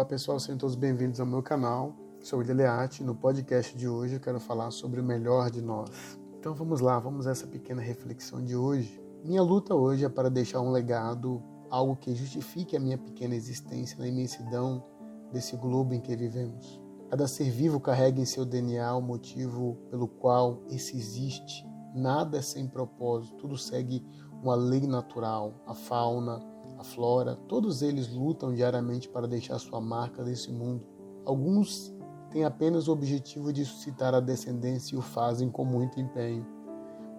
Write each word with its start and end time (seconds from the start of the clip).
Olá 0.00 0.08
pessoal, 0.08 0.40
sejam 0.40 0.56
todos 0.56 0.76
bem-vindos 0.76 1.20
ao 1.20 1.26
meu 1.26 1.42
canal. 1.42 1.94
Sou 2.22 2.40
o 2.40 2.42
Leate. 2.42 3.04
No 3.04 3.14
podcast 3.14 3.76
de 3.76 3.86
hoje 3.86 4.14
eu 4.14 4.20
quero 4.20 4.40
falar 4.40 4.70
sobre 4.70 4.98
o 4.98 5.04
melhor 5.04 5.50
de 5.50 5.60
nós. 5.60 5.90
Então 6.38 6.54
vamos 6.54 6.80
lá, 6.80 6.98
vamos 6.98 7.26
a 7.26 7.32
essa 7.32 7.46
pequena 7.46 7.82
reflexão 7.82 8.42
de 8.42 8.56
hoje. 8.56 8.98
Minha 9.22 9.42
luta 9.42 9.74
hoje 9.74 10.06
é 10.06 10.08
para 10.08 10.30
deixar 10.30 10.62
um 10.62 10.70
legado, 10.70 11.42
algo 11.68 11.96
que 11.96 12.14
justifique 12.14 12.74
a 12.74 12.80
minha 12.80 12.96
pequena 12.96 13.34
existência 13.34 13.98
na 13.98 14.08
imensidão 14.08 14.82
desse 15.30 15.54
globo 15.54 15.92
em 15.92 16.00
que 16.00 16.16
vivemos. 16.16 16.80
Cada 17.10 17.28
ser 17.28 17.50
vivo 17.50 17.78
carrega 17.78 18.22
em 18.22 18.24
seu 18.24 18.46
DNA 18.46 18.96
o 18.96 19.02
motivo 19.02 19.76
pelo 19.90 20.08
qual 20.08 20.62
esse 20.70 20.96
existe. 20.96 21.62
Nada 21.94 22.38
é 22.38 22.42
sem 22.42 22.66
propósito, 22.66 23.36
tudo 23.36 23.58
segue 23.58 24.02
uma 24.42 24.54
lei 24.54 24.86
natural. 24.86 25.54
A 25.66 25.74
fauna, 25.74 26.40
a 26.78 26.84
flora, 26.84 27.36
todos 27.48 27.82
eles 27.82 28.12
lutam 28.12 28.54
diariamente 28.54 29.08
para 29.08 29.28
deixar 29.28 29.58
sua 29.58 29.80
marca 29.80 30.22
nesse 30.22 30.50
mundo. 30.50 30.86
Alguns 31.24 31.94
têm 32.30 32.44
apenas 32.44 32.88
o 32.88 32.92
objetivo 32.92 33.52
de 33.52 33.64
suscitar 33.64 34.14
a 34.14 34.20
descendência 34.20 34.94
e 34.94 34.98
o 34.98 35.02
fazem 35.02 35.50
com 35.50 35.64
muito 35.64 36.00
empenho. 36.00 36.46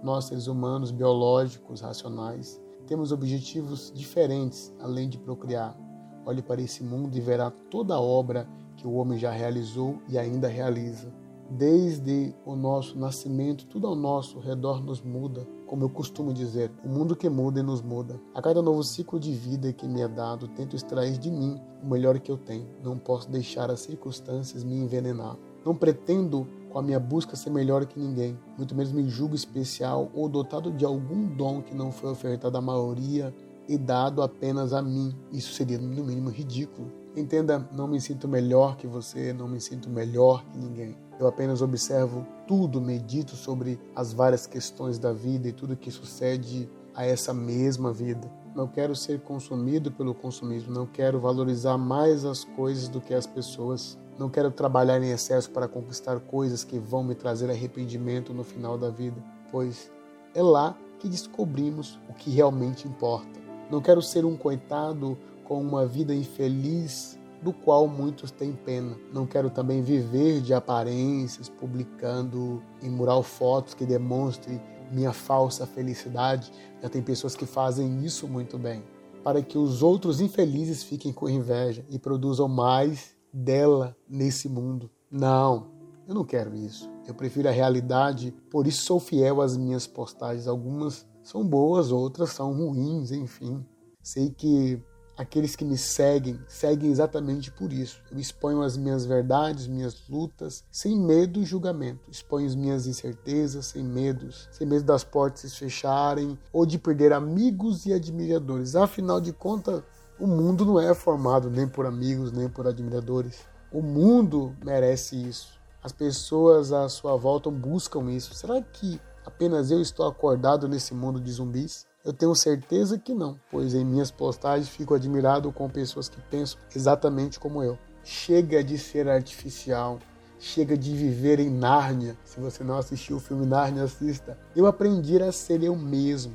Nós, 0.01 0.25
seres 0.25 0.47
humanos, 0.47 0.91
biológicos, 0.91 1.81
racionais, 1.81 2.59
temos 2.87 3.11
objetivos 3.11 3.91
diferentes 3.93 4.73
além 4.79 5.07
de 5.07 5.17
procriar. 5.17 5.77
Olhe 6.25 6.41
para 6.41 6.61
esse 6.61 6.83
mundo 6.83 7.15
e 7.15 7.21
verá 7.21 7.51
toda 7.51 7.95
a 7.95 8.01
obra 8.01 8.47
que 8.75 8.87
o 8.87 8.93
homem 8.93 9.19
já 9.19 9.31
realizou 9.31 10.01
e 10.09 10.17
ainda 10.17 10.47
realiza. 10.47 11.13
Desde 11.57 12.33
o 12.45 12.55
nosso 12.55 12.97
nascimento, 12.97 13.65
tudo 13.65 13.85
ao 13.85 13.93
nosso 13.93 14.39
redor 14.39 14.81
nos 14.81 15.01
muda. 15.01 15.45
Como 15.67 15.83
eu 15.83 15.89
costumo 15.89 16.33
dizer, 16.33 16.71
o 16.81 16.87
mundo 16.87 17.13
que 17.13 17.27
muda 17.27 17.59
e 17.59 17.63
nos 17.63 17.81
muda. 17.81 18.17
A 18.33 18.41
cada 18.41 18.61
novo 18.61 18.81
ciclo 18.85 19.19
de 19.19 19.33
vida 19.33 19.73
que 19.73 19.85
me 19.85 19.99
é 19.99 20.07
dado, 20.07 20.47
tento 20.47 20.77
extrair 20.77 21.17
de 21.17 21.29
mim 21.29 21.59
o 21.83 21.87
melhor 21.87 22.17
que 22.21 22.31
eu 22.31 22.37
tenho. 22.37 22.69
Não 22.81 22.97
posso 22.97 23.29
deixar 23.29 23.69
as 23.69 23.81
circunstâncias 23.81 24.63
me 24.63 24.77
envenenar. 24.77 25.35
Não 25.65 25.75
pretendo, 25.75 26.47
com 26.69 26.79
a 26.79 26.81
minha 26.81 27.01
busca, 27.01 27.35
ser 27.35 27.49
melhor 27.49 27.85
que 27.85 27.99
ninguém. 27.99 28.39
Muito 28.57 28.73
menos 28.73 28.93
me 28.93 29.09
julgo 29.09 29.35
especial 29.35 30.09
ou 30.13 30.29
dotado 30.29 30.71
de 30.71 30.85
algum 30.85 31.27
dom 31.35 31.61
que 31.61 31.75
não 31.75 31.91
foi 31.91 32.11
ofertado 32.11 32.57
à 32.57 32.61
maioria 32.61 33.35
e 33.67 33.77
dado 33.77 34.21
apenas 34.21 34.71
a 34.71 34.81
mim. 34.81 35.13
Isso 35.33 35.53
seria, 35.53 35.77
no 35.77 36.05
mínimo, 36.05 36.29
ridículo. 36.29 37.00
Entenda, 37.15 37.67
não 37.73 37.87
me 37.87 37.99
sinto 37.99 38.25
melhor 38.25 38.77
que 38.77 38.87
você, 38.87 39.33
não 39.33 39.47
me 39.47 39.59
sinto 39.59 39.89
melhor 39.89 40.45
que 40.45 40.57
ninguém. 40.57 40.97
Eu 41.19 41.27
apenas 41.27 41.61
observo 41.61 42.25
tudo, 42.47 42.79
medito 42.79 43.35
sobre 43.35 43.79
as 43.93 44.13
várias 44.13 44.47
questões 44.47 44.97
da 44.97 45.11
vida 45.11 45.47
e 45.47 45.51
tudo 45.51 45.75
que 45.75 45.91
sucede 45.91 46.69
a 46.95 47.05
essa 47.05 47.33
mesma 47.33 47.91
vida. 47.91 48.31
Não 48.55 48.65
quero 48.65 48.95
ser 48.95 49.19
consumido 49.21 49.91
pelo 49.91 50.13
consumismo, 50.13 50.73
não 50.73 50.85
quero 50.85 51.19
valorizar 51.19 51.77
mais 51.77 52.23
as 52.23 52.43
coisas 52.43 52.87
do 52.87 53.01
que 53.01 53.13
as 53.13 53.27
pessoas. 53.27 53.97
Não 54.17 54.29
quero 54.29 54.49
trabalhar 54.49 55.01
em 55.01 55.11
excesso 55.11 55.49
para 55.51 55.67
conquistar 55.67 56.19
coisas 56.21 56.63
que 56.63 56.79
vão 56.79 57.03
me 57.03 57.15
trazer 57.15 57.49
arrependimento 57.49 58.33
no 58.33 58.43
final 58.43 58.77
da 58.77 58.89
vida, 58.89 59.21
pois 59.51 59.91
é 60.33 60.41
lá 60.41 60.77
que 60.99 61.09
descobrimos 61.09 61.99
o 62.09 62.13
que 62.13 62.29
realmente 62.29 62.87
importa. 62.87 63.39
Não 63.69 63.81
quero 63.81 64.01
ser 64.01 64.25
um 64.25 64.35
coitado 64.35 65.17
com 65.51 65.59
uma 65.59 65.85
vida 65.85 66.15
infeliz 66.15 67.19
do 67.41 67.51
qual 67.51 67.85
muitos 67.85 68.31
têm 68.31 68.53
pena. 68.53 68.97
Não 69.11 69.27
quero 69.27 69.49
também 69.49 69.81
viver 69.81 70.39
de 70.39 70.53
aparências, 70.53 71.49
publicando 71.49 72.63
em 72.81 72.89
mural 72.89 73.21
fotos 73.21 73.73
que 73.73 73.85
demonstrem 73.85 74.61
minha 74.93 75.11
falsa 75.11 75.67
felicidade. 75.67 76.53
Já 76.81 76.87
tem 76.87 77.01
pessoas 77.01 77.35
que 77.35 77.45
fazem 77.45 78.01
isso 78.05 78.29
muito 78.29 78.57
bem, 78.57 78.81
para 79.25 79.41
que 79.41 79.57
os 79.57 79.83
outros 79.83 80.21
infelizes 80.21 80.83
fiquem 80.83 81.11
com 81.11 81.27
inveja 81.27 81.85
e 81.89 81.99
produzam 81.99 82.47
mais 82.47 83.13
dela 83.33 83.93
nesse 84.07 84.47
mundo. 84.47 84.89
Não, 85.11 85.67
eu 86.07 86.15
não 86.15 86.23
quero 86.23 86.55
isso. 86.55 86.89
Eu 87.05 87.13
prefiro 87.13 87.49
a 87.49 87.51
realidade, 87.51 88.33
por 88.49 88.65
isso 88.65 88.85
sou 88.85 89.01
fiel 89.01 89.41
às 89.41 89.57
minhas 89.57 89.85
postagens. 89.85 90.47
Algumas 90.47 91.05
são 91.21 91.45
boas, 91.45 91.91
outras 91.91 92.29
são 92.29 92.53
ruins, 92.53 93.11
enfim. 93.11 93.65
Sei 94.01 94.29
que 94.29 94.81
Aqueles 95.17 95.55
que 95.55 95.65
me 95.65 95.77
seguem, 95.77 96.39
seguem 96.47 96.89
exatamente 96.89 97.51
por 97.51 97.71
isso. 97.71 98.01
Eu 98.11 98.17
exponho 98.17 98.61
as 98.61 98.77
minhas 98.77 99.05
verdades, 99.05 99.67
minhas 99.67 100.07
lutas, 100.09 100.63
sem 100.71 100.97
medo 100.97 101.39
e 101.39 101.45
julgamento. 101.45 102.09
Exponho 102.09 102.47
as 102.47 102.55
minhas 102.55 102.87
incertezas, 102.87 103.67
sem 103.67 103.83
medos, 103.83 104.47
sem 104.51 104.65
medo 104.65 104.85
das 104.85 105.03
portas 105.03 105.51
se 105.51 105.57
fecharem 105.57 106.39
ou 106.51 106.65
de 106.65 106.79
perder 106.79 107.13
amigos 107.13 107.85
e 107.85 107.93
admiradores. 107.93 108.75
Afinal 108.75 109.21
de 109.21 109.31
contas, 109.33 109.83
o 110.19 110.25
mundo 110.25 110.65
não 110.65 110.79
é 110.79 110.93
formado 110.93 111.49
nem 111.49 111.67
por 111.67 111.85
amigos, 111.85 112.31
nem 112.31 112.49
por 112.49 112.67
admiradores. 112.67 113.39
O 113.71 113.81
mundo 113.81 114.55
merece 114.63 115.15
isso. 115.15 115.59
As 115.83 115.91
pessoas 115.91 116.71
à 116.71 116.87
sua 116.87 117.15
volta 117.15 117.49
buscam 117.49 118.11
isso. 118.11 118.33
Será 118.35 118.61
que 118.61 118.99
apenas 119.25 119.71
eu 119.71 119.81
estou 119.81 120.07
acordado 120.07 120.67
nesse 120.67 120.93
mundo 120.93 121.19
de 121.19 121.31
zumbis? 121.31 121.87
Eu 122.03 122.11
tenho 122.11 122.33
certeza 122.33 122.97
que 122.97 123.13
não, 123.13 123.39
pois 123.51 123.75
em 123.75 123.85
minhas 123.85 124.09
postagens 124.09 124.67
fico 124.67 124.95
admirado 124.95 125.51
com 125.51 125.69
pessoas 125.69 126.09
que 126.09 126.19
pensam 126.19 126.59
exatamente 126.75 127.39
como 127.39 127.61
eu. 127.61 127.77
Chega 128.03 128.63
de 128.63 128.75
ser 128.79 129.07
artificial, 129.07 129.99
chega 130.39 130.75
de 130.75 130.95
viver 130.95 131.39
em 131.39 131.51
Nárnia. 131.51 132.17
Se 132.25 132.39
você 132.39 132.63
não 132.63 132.75
assistiu 132.75 133.17
o 133.17 133.19
filme 133.19 133.45
Nárnia, 133.45 133.83
assista. 133.83 134.35
Eu 134.55 134.65
aprendi 134.65 135.21
a 135.21 135.31
ser 135.31 135.61
eu 135.61 135.75
mesmo, 135.75 136.33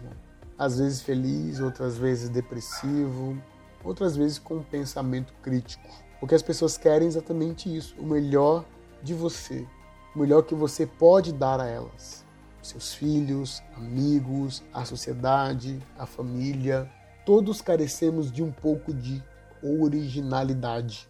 às 0.57 0.79
vezes 0.79 1.01
feliz, 1.01 1.59
outras 1.59 1.99
vezes 1.99 2.29
depressivo, 2.29 3.37
outras 3.83 4.17
vezes 4.17 4.39
com 4.39 4.59
um 4.59 4.63
pensamento 4.63 5.35
crítico. 5.43 5.83
O 6.23 6.29
que 6.29 6.35
as 6.37 6.43
pessoas 6.43 6.79
querem 6.79 7.07
é 7.07 7.09
exatamente 7.09 7.77
isso, 7.77 7.97
o 7.99 8.07
melhor 8.07 8.65
de 9.03 9.15
você, 9.15 9.67
o 10.15 10.21
melhor 10.21 10.43
que 10.43 10.55
você 10.55 10.87
pode 10.87 11.33
dar 11.33 11.61
a 11.61 11.67
elas 11.67 12.26
seus 12.67 12.95
filhos, 12.95 13.63
amigos, 13.77 14.63
a 14.73 14.85
sociedade, 14.85 15.83
a 15.99 16.07
família. 16.07 16.91
Todos 17.25 17.61
carecemos 17.61 18.31
de 18.31 18.43
um 18.43 18.53
pouco 18.53 18.93
de 18.93 19.23
originalidade. 19.63 21.09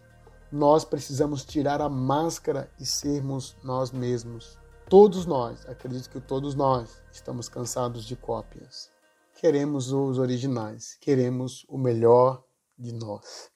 Nós 0.51 0.85
precisamos 0.85 1.43
tirar 1.43 1.81
a 1.81 1.89
máscara 1.89 2.71
e 2.79 2.85
sermos 2.85 3.55
nós 3.63 3.91
mesmos. 3.91 4.57
Todos 4.89 5.25
nós, 5.25 5.67
acredito 5.67 6.09
que 6.09 6.21
todos 6.21 6.55
nós, 6.55 7.01
estamos 7.11 7.49
cansados 7.49 8.05
de 8.05 8.15
cópias. 8.15 8.89
Queremos 9.35 9.91
os 9.91 10.17
originais, 10.17 10.97
queremos 11.01 11.65
o 11.67 11.77
melhor 11.77 12.43
de 12.77 12.93
nós. 12.93 13.51